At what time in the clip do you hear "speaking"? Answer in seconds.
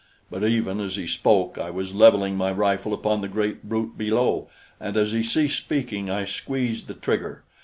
5.59-6.09